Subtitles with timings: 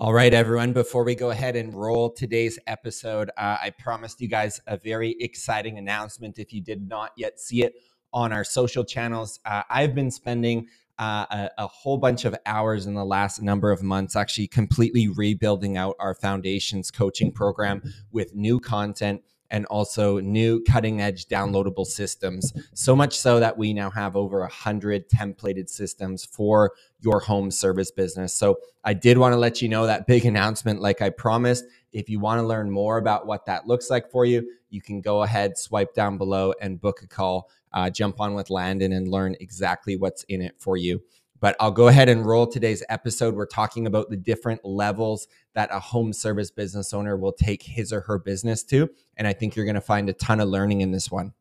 [0.00, 0.72] All right, everyone.
[0.72, 5.16] Before we go ahead and roll today's episode, uh, I promised you guys a very
[5.18, 6.38] exciting announcement.
[6.38, 7.74] If you did not yet see it
[8.12, 10.68] on our social channels, uh, I've been spending
[11.00, 15.08] uh, a, a, whole bunch of hours in the last number of months actually completely
[15.08, 21.86] rebuilding out our foundations coaching program with new content and also new cutting edge downloadable
[21.86, 22.52] systems.
[22.74, 27.50] So much so that we now have over a hundred templated systems for your home
[27.50, 28.34] service business.
[28.34, 31.64] So I did want to let you know that big announcement, like I promised.
[31.92, 35.00] If you want to learn more about what that looks like for you, you can
[35.00, 37.48] go ahead, swipe down below, and book a call.
[37.72, 41.02] Uh, jump on with Landon and learn exactly what's in it for you.
[41.40, 43.34] But I'll go ahead and roll today's episode.
[43.34, 47.92] We're talking about the different levels that a home service business owner will take his
[47.92, 48.90] or her business to.
[49.16, 51.32] And I think you're going to find a ton of learning in this one.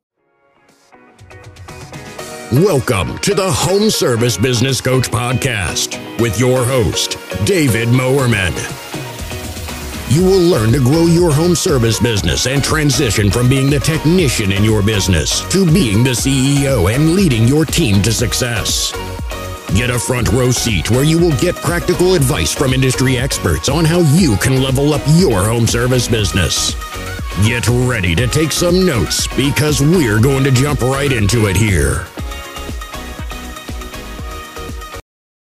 [2.52, 8.54] Welcome to the Home Service Business Coach Podcast with your host, David Moerman.
[10.10, 14.54] You will learn to grow your home service business and transition from being the technician
[14.54, 18.94] in your business to being the CEO and leading your team to success.
[19.76, 23.86] Get a front row seat where you will get practical advice from industry experts on
[23.86, 26.74] how you can level up your home service business.
[27.46, 32.08] Get ready to take some notes because we're going to jump right into it here.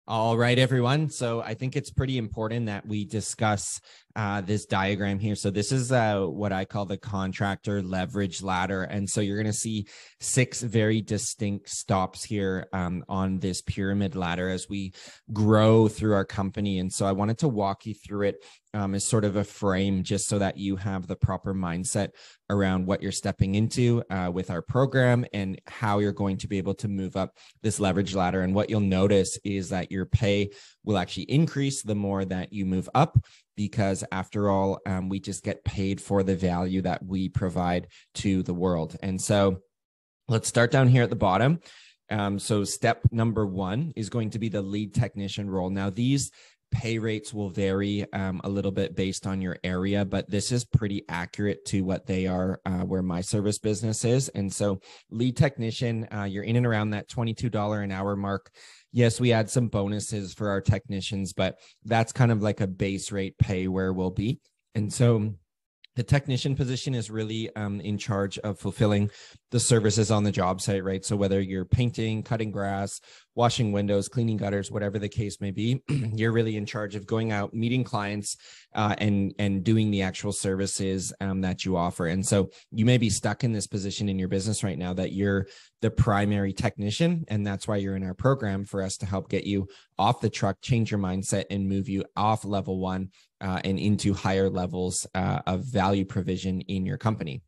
[0.06, 1.08] All right, everyone.
[1.08, 3.80] So I think it's pretty important that we discuss
[4.16, 5.34] uh, this diagram here.
[5.34, 8.82] So this is uh, what I call the contractor leverage ladder.
[8.82, 9.86] And so you're going to see
[10.20, 14.92] six very distinct stops here um, on this pyramid ladder as we
[15.32, 16.78] grow through our company.
[16.78, 18.44] And so I wanted to walk you through it
[18.74, 22.10] um, as sort of a frame just so that you have the proper mindset
[22.48, 26.58] around what you're stepping into uh, with our program and how you're going to be
[26.58, 28.42] able to move up this leverage ladder.
[28.42, 30.50] And what you'll notice is that your pay
[30.84, 33.18] will actually increase the more that you move up
[33.56, 38.42] because after all um, we just get paid for the value that we provide to
[38.42, 39.58] the world and so
[40.28, 41.60] let's start down here at the bottom
[42.10, 46.30] um, so step number one is going to be the lead technician role now these
[46.70, 50.64] pay rates will vary um, a little bit based on your area, but this is
[50.64, 54.28] pretty accurate to what they are uh, where my service business is.
[54.30, 54.80] And so,
[55.10, 58.50] lead technician, uh, you're in and around that $22 an hour mark.
[58.92, 63.12] Yes, we add some bonuses for our technicians, but that's kind of like a base
[63.12, 64.40] rate pay where we'll be.
[64.74, 65.34] And so,
[65.96, 69.10] the technician position is really um, in charge of fulfilling
[69.50, 71.04] the services on the job site, right?
[71.04, 73.00] So whether you're painting, cutting grass,
[73.40, 77.32] washing windows, cleaning gutters, whatever the case may be, you're really in charge of going
[77.32, 78.36] out, meeting clients,
[78.74, 82.06] uh, and and doing the actual services um, that you offer.
[82.08, 85.12] And so you may be stuck in this position in your business right now that
[85.12, 85.46] you're
[85.80, 89.44] the primary technician, and that's why you're in our program for us to help get
[89.44, 89.68] you
[89.98, 93.08] off the truck, change your mindset, and move you off level one
[93.40, 97.40] uh, and into higher levels uh, of value provision in your company.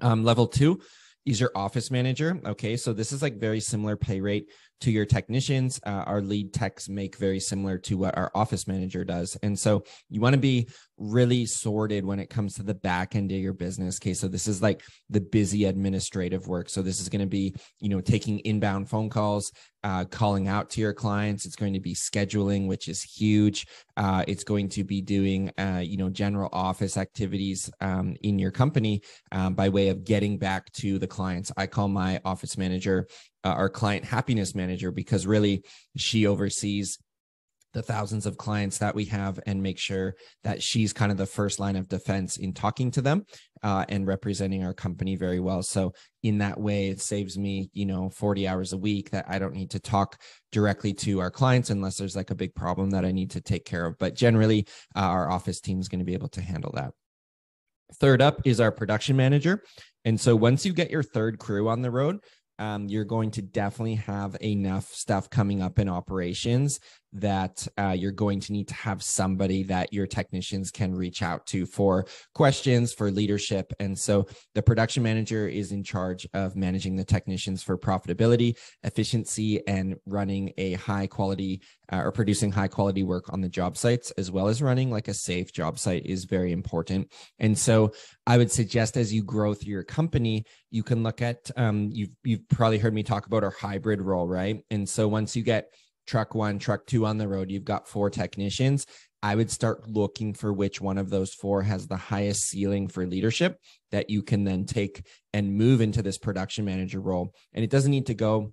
[0.00, 0.80] Um, level two
[1.24, 2.40] is your office manager.
[2.44, 4.50] Okay, so this is like very similar pay rate
[4.80, 5.80] to your technicians.
[5.86, 9.36] Uh, our lead techs make very similar to what our office manager does.
[9.42, 10.68] And so you want to be
[11.02, 13.98] really sorted when it comes to the back end of your business.
[14.00, 14.14] Okay.
[14.14, 16.68] So this is like the busy administrative work.
[16.68, 19.52] So this is going to be, you know, taking inbound phone calls,
[19.82, 21.44] uh, calling out to your clients.
[21.44, 23.66] It's going to be scheduling, which is huge.
[23.96, 28.52] Uh, it's going to be doing, uh, you know, general office activities um, in your
[28.52, 29.02] company
[29.32, 31.50] um, by way of getting back to the clients.
[31.56, 33.08] I call my office manager
[33.44, 35.64] uh, our client happiness manager because really
[35.96, 36.98] she oversees
[37.72, 41.26] the thousands of clients that we have and make sure that she's kind of the
[41.26, 43.24] first line of defense in talking to them
[43.62, 45.62] uh, and representing our company very well.
[45.62, 49.38] So in that way it saves me you know 40 hours a week that i
[49.38, 50.20] don't need to talk
[50.52, 53.64] directly to our clients unless there's like a big problem that i need to take
[53.64, 53.98] care of.
[53.98, 56.92] But generally uh, our office team is going to be able to handle that.
[57.94, 59.62] Third up is our production manager.
[60.04, 62.20] And so once you get your third crew on the road
[62.58, 66.78] um, you're going to definitely have enough stuff coming up in operations
[67.12, 71.46] that uh, you're going to need to have somebody that your technicians can reach out
[71.46, 73.72] to for questions for leadership.
[73.78, 79.66] And so the production manager is in charge of managing the technicians for profitability efficiency
[79.66, 84.10] and running a high quality uh, or producing high quality work on the job sites
[84.12, 87.12] as well as running like a safe job site is very important.
[87.38, 87.92] And so
[88.26, 92.10] i would suggest as you grow through your company you can look at um, you've,
[92.22, 94.64] you've probably heard me talk about our hybrid role right?
[94.70, 95.72] And so once you get
[96.12, 98.84] truck one, truck two on the road, you've got four technicians.
[99.22, 103.06] I would start looking for which one of those four has the highest ceiling for
[103.06, 103.58] leadership
[103.92, 107.32] that you can then take and move into this production manager role.
[107.54, 108.52] And it doesn't need to go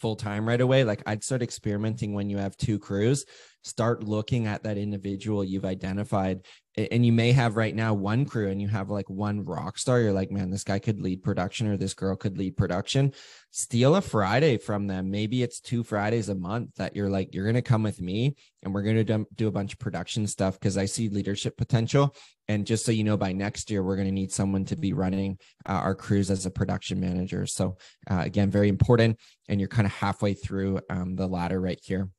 [0.00, 0.84] full time right away.
[0.84, 3.24] Like I'd start experimenting when you have two crews.
[3.64, 6.46] start looking at that individual you've identified
[6.76, 10.00] and you may have right now one crew and you have like one rock star
[10.00, 13.12] you're like man this guy could lead production or this girl could lead production
[13.56, 15.10] steal a friday from them.
[15.10, 18.36] Maybe it's two fridays a month that you're like you're going to come with me
[18.62, 22.14] and we're going to do a bunch of production stuff because i see leadership potential.
[22.48, 24.92] And just so you know by next year we're going to need someone to be
[24.92, 27.46] running uh, our crews as a production manager.
[27.46, 27.78] So
[28.10, 29.18] uh, again very important
[29.48, 32.10] and you're kind of halfway through um, the ladder right here.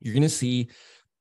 [0.00, 0.70] You're going to see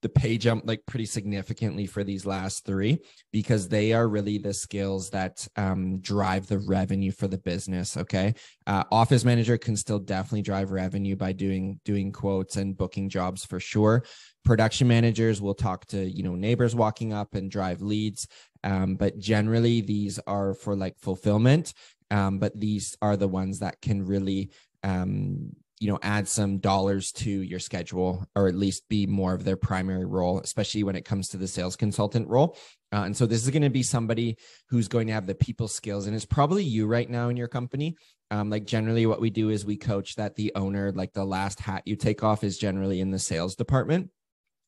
[0.03, 2.99] the pay jump like pretty significantly for these last three
[3.31, 8.35] because they are really the skills that um, drive the revenue for the business okay?
[8.67, 13.43] Uh, office manager can still definitely drive revenue by doing doing quotes and booking jobs
[13.43, 14.03] for sure.
[14.43, 18.27] Production managers will talk to you know neighbors walking up and drive leads
[18.63, 21.73] um, but generally these are for like fulfillment
[22.11, 24.51] um, but these are the ones that can really
[24.83, 29.43] um, you know add some dollars to your schedule or at least be more of
[29.43, 32.55] their primary role especially when it comes to the sales consultant role.
[32.93, 34.37] Uh, and so this is going to be somebody
[34.69, 37.49] who's going to have the people skills and it's probably you right now in your
[37.49, 37.97] company.
[38.31, 41.59] Um, like generally what we do is we coach that the owner like the last
[41.59, 44.09] hat you take off is generally in the sales department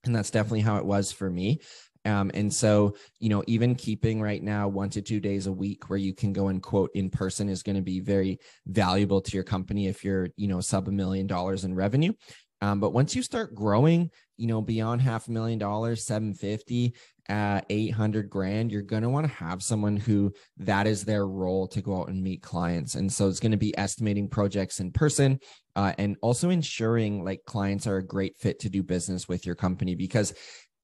[0.03, 1.61] and that's definitely how it was for me
[2.05, 5.89] um, and so, you know, even keeping right now one to two days a week
[5.89, 9.31] where you can go and quote in person is going to be very valuable to
[9.31, 12.13] your company if you're, you know, sub a million dollars in revenue.
[12.61, 16.95] Um, but once you start growing, you know, beyond half a million dollars, 750,
[17.27, 21.67] uh, 800 grand, you're going to want to have someone who that is their role
[21.69, 22.95] to go out and meet clients.
[22.95, 25.39] And so it's going to be estimating projects in person
[25.75, 29.55] uh, and also ensuring like clients are a great fit to do business with your
[29.55, 30.33] company because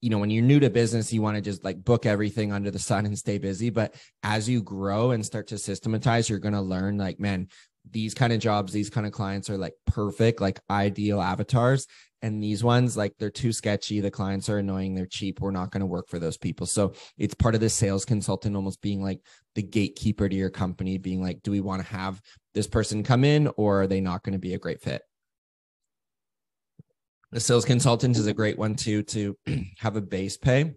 [0.01, 2.71] you know, when you're new to business, you want to just like book everything under
[2.71, 3.69] the sun and stay busy.
[3.69, 7.47] But as you grow and start to systematize, you're going to learn like, man,
[7.89, 11.87] these kind of jobs, these kind of clients are like perfect, like ideal avatars.
[12.23, 13.99] And these ones, like they're too sketchy.
[13.99, 14.93] The clients are annoying.
[14.93, 15.39] They're cheap.
[15.39, 16.67] We're not going to work for those people.
[16.67, 19.21] So it's part of the sales consultant almost being like
[19.55, 22.21] the gatekeeper to your company, being like, do we want to have
[22.53, 25.01] this person come in or are they not going to be a great fit?
[27.31, 29.37] The sales consultant is a great one too to
[29.79, 30.73] have a base pay.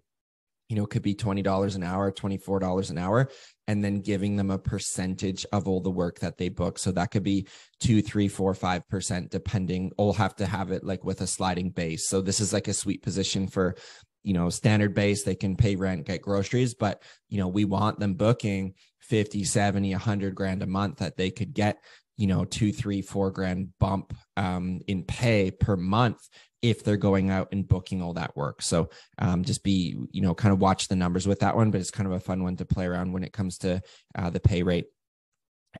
[0.68, 3.28] You know, it could be $20 an hour, $24 an hour,
[3.66, 6.78] and then giving them a percentage of all the work that they book.
[6.78, 7.48] So that could be
[7.80, 9.92] two, three, four, five percent, depending.
[9.96, 12.08] All have to have it like with a sliding base.
[12.08, 13.74] So this is like a sweet position for
[14.22, 18.00] you know standard base they can pay rent get groceries but you know we want
[18.00, 21.78] them booking 50 70 100 grand a month that they could get
[22.16, 26.28] you know two three four grand bump um, in pay per month
[26.62, 28.88] if they're going out and booking all that work so
[29.18, 31.90] um, just be you know kind of watch the numbers with that one but it's
[31.90, 33.80] kind of a fun one to play around when it comes to
[34.16, 34.86] uh, the pay rate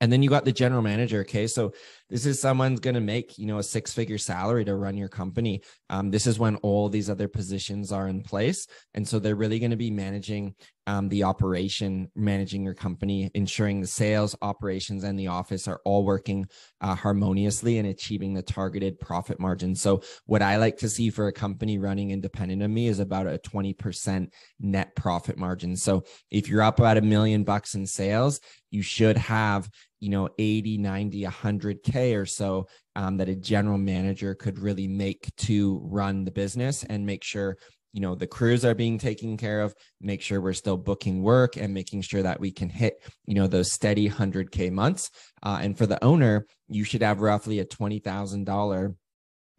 [0.01, 1.21] and then you got the general manager.
[1.21, 1.47] Okay.
[1.47, 1.73] So
[2.11, 5.09] this is someone's going to make, you know, a six figure salary to run your
[5.09, 5.63] company.
[5.91, 8.67] Um, this is when all these other positions are in place.
[8.95, 10.55] And so they're really going to be managing
[10.87, 16.05] um, the operation, managing your company, ensuring the sales, operations, and the office are all
[16.05, 16.47] working
[16.81, 19.75] uh, harmoniously and achieving the targeted profit margin.
[19.75, 23.27] So, what I like to see for a company running independent of me is about
[23.27, 24.29] a 20%
[24.61, 25.77] net profit margin.
[25.77, 28.41] So, if you're up about a million bucks in sales,
[28.71, 29.71] you should have
[30.01, 35.35] you know 80 90 100k or so um, that a general manager could really make
[35.37, 37.57] to run the business and make sure
[37.95, 41.57] you know the crews are being taken care of make sure we're still booking work
[41.57, 45.11] and making sure that we can hit you know those steady 100k months.
[45.43, 48.97] Uh, and for the owner you should have roughly a $20000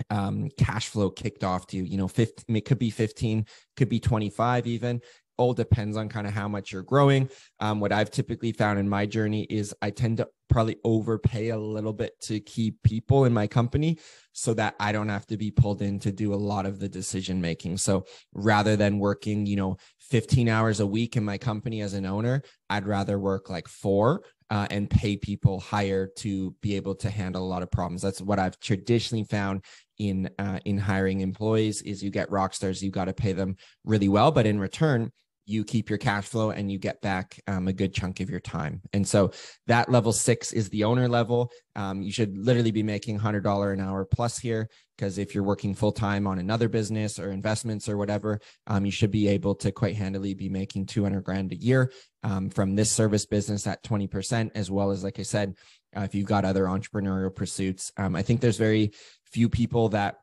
[0.09, 3.45] um, cash flow kicked off to you you know 15 it could be 15
[3.77, 5.01] could be 25 even
[5.37, 7.29] all depends on kind of how much you're growing.
[7.59, 11.57] Um, what I've typically found in my journey is I tend to probably overpay a
[11.57, 13.99] little bit to keep people in my company
[14.31, 16.89] so that I don't have to be pulled in to do a lot of the
[16.89, 17.77] decision making.
[17.77, 22.05] So rather than working, you know, 15 hours a week in my company as an
[22.05, 27.09] owner, I'd rather work like four uh, and pay people higher to be able to
[27.09, 28.01] handle a lot of problems.
[28.01, 29.63] That's what I've traditionally found
[29.97, 33.55] in uh, in hiring employees is you get rock stars, you got to pay them
[33.83, 35.11] really well, but in return,
[35.45, 38.39] you keep your cash flow and you get back um, a good chunk of your
[38.39, 38.81] time.
[38.93, 39.31] And so
[39.67, 41.51] that level six is the owner level.
[41.75, 45.75] Um, you should literally be making $100 an hour plus here because if you're working
[45.75, 49.71] full time on another business or investments or whatever, um, you should be able to
[49.71, 51.91] quite handily be making 200 grand a year
[52.23, 55.55] um, from this service business at 20%, as well as, like I said,
[55.95, 57.91] uh, if you've got other entrepreneurial pursuits.
[57.97, 58.91] Um, I think there's very
[59.31, 60.15] few people that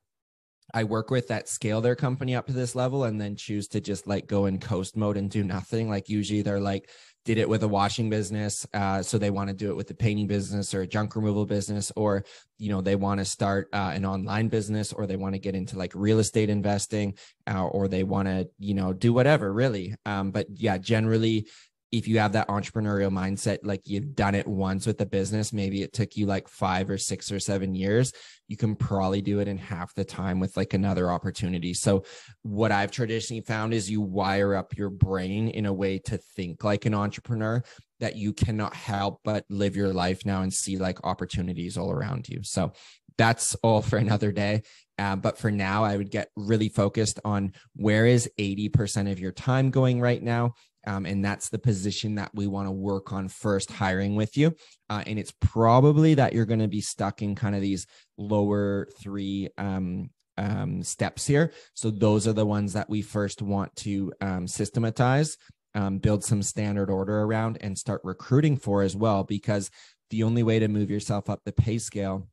[0.75, 3.81] I work with that scale their company up to this level and then choose to
[3.81, 5.89] just like go in coast mode and do nothing.
[5.89, 6.89] Like usually they're like
[7.25, 9.95] did it with a washing business uh, so they want to do it with a
[9.95, 12.25] painting business or a junk removal business or
[12.59, 15.55] you know they want to start uh, an online business or they want to get
[15.55, 17.15] into like real estate investing
[17.49, 21.47] uh, or they want to you know do whatever really um, but yeah generally
[21.93, 25.83] if you have that entrepreneurial mindset, like you've done it once with the business, maybe
[25.83, 28.15] it took you like five or six or seven years,
[28.49, 31.75] you can probably do it in half the time with like another opportunity.
[31.75, 32.05] So,
[32.41, 36.65] what I've traditionally found is you wire up your brain in a way to think
[36.65, 37.63] like an entrepreneur
[38.01, 42.27] that you cannot help but live your life now and see like opportunities all around
[42.27, 42.43] you.
[42.43, 42.73] So,
[43.19, 44.63] that's all for another day.
[44.99, 49.33] Uh, but for now, I would get really focused on where is 80% of your
[49.33, 50.55] time going right now
[50.87, 54.55] um, and that's the position that we want to work on first hiring with you.
[54.91, 57.87] Uh, and it's probably that you're going to be stuck in kind of these
[58.17, 61.53] lower three um, um, steps here.
[61.75, 65.37] So those are the ones that we first want to um, systematize,
[65.75, 69.25] um, build some standard order around, and start recruiting for as well.
[69.25, 69.71] Because
[70.11, 72.29] the only way to move yourself up the pay scale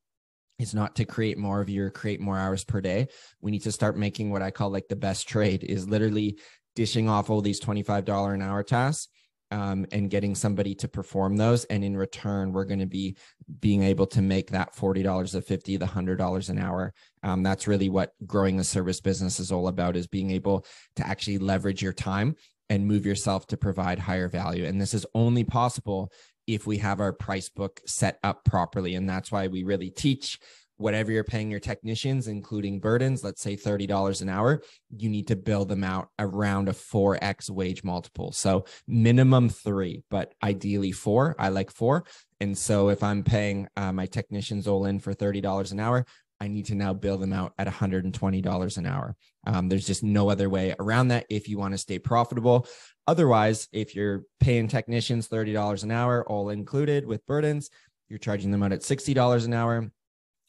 [0.59, 3.07] is not to create more of your create more hours per day.
[3.41, 6.37] We need to start making what I call like the best trade is literally
[6.79, 9.09] dishing off all these $25 an hour tasks
[9.51, 11.65] um, and getting somebody to perform those.
[11.65, 13.17] And in return, we're going to be
[13.59, 16.93] being able to make that $40 of 50, the $100 an hour.
[17.21, 21.05] Um, that's really what growing a service business is all about is being able to
[21.05, 22.37] actually leverage your time
[22.69, 24.63] and move yourself to provide higher value.
[24.63, 26.13] And this is only possible
[26.47, 28.95] if we have our price book set up properly.
[28.95, 30.39] And that's why we really teach
[30.79, 34.63] whatever you're paying your technicians, including burdens, let's say $30 an hour,
[34.95, 38.31] you need to build them out around a 4x wage multiple.
[38.31, 41.35] So minimum three, but ideally four.
[41.37, 42.05] I like four.
[42.39, 46.05] And so if I'm paying uh, my technicians all in for $30 an hour,
[46.39, 49.17] I need to now build them out at $120 an hour.
[49.45, 52.65] Um, there's just no other way around that if you want to stay profitable.
[53.05, 57.69] Otherwise, if you're paying technicians $30 an hour, all included with burdens,
[58.07, 59.91] you're charging them out at $60 an hour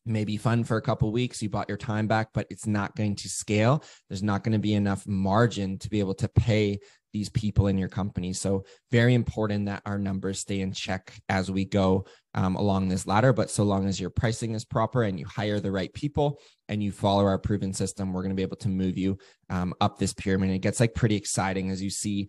[0.07, 3.15] maybe fun for a couple weeks you bought your time back but it's not going
[3.17, 3.83] to scale.
[4.09, 6.79] There's not going to be enough margin to be able to pay
[7.13, 8.33] these people in your company.
[8.33, 13.07] So very important that our numbers stay in check as we go um, along this
[13.07, 13.33] ladder.
[13.33, 16.83] But so long as your pricing is proper and you hire the right people and
[16.83, 19.99] you follow our proven system we're going to be able to move you um, up
[19.99, 20.51] this pyramid.
[20.51, 22.29] It gets like pretty exciting as you see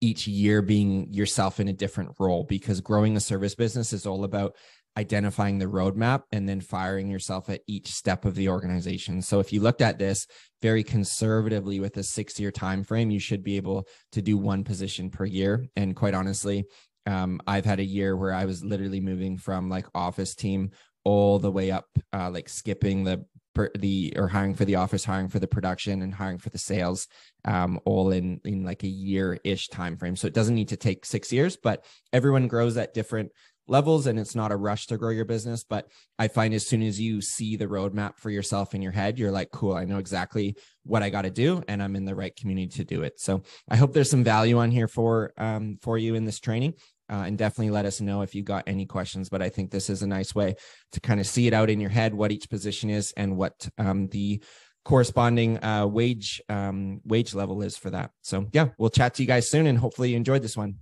[0.00, 4.24] each year being yourself in a different role because growing a service business is all
[4.24, 4.56] about
[4.96, 9.22] identifying the roadmap and then firing yourself at each step of the organization.
[9.22, 10.26] So if you looked at this
[10.60, 14.64] very conservatively with a 6 year time frame, you should be able to do one
[14.64, 16.64] position per year and quite honestly,
[17.06, 20.70] um, I've had a year where I was literally moving from like office team
[21.04, 25.04] all the way up, uh, like skipping the per, the or hiring for the office,
[25.04, 27.08] hiring for the production, and hiring for the sales,
[27.44, 30.16] um, all in in like a year ish time frame.
[30.16, 33.32] So it doesn't need to take six years, but everyone grows at different
[33.68, 35.88] levels and it's not a rush to grow your business but
[36.18, 39.30] i find as soon as you see the roadmap for yourself in your head you're
[39.30, 42.34] like cool i know exactly what i got to do and i'm in the right
[42.36, 43.20] community to do it.
[43.20, 46.74] So i hope there's some value on here for um, for you in this training
[47.10, 49.88] uh, and definitely let us know if you got any questions but i think this
[49.90, 50.56] is a nice way
[50.92, 53.68] to kind of see it out in your head what each position is and what
[53.78, 54.42] um, the
[54.84, 58.10] corresponding uh, wage um, wage level is for that.
[58.22, 60.78] So yeah we'll chat to you guys soon and hopefully you enjoyed this one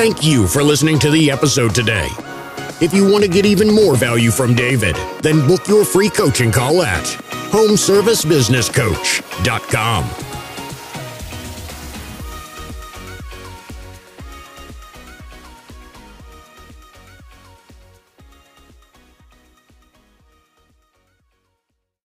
[0.00, 2.08] Thank you for listening to the episode today.
[2.80, 6.50] If you want to get even more value from David, then book your free coaching
[6.50, 7.04] call at
[7.52, 10.29] homeservicebusinesscoach.com.